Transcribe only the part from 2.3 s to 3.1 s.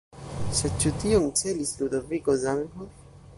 Zamenhof?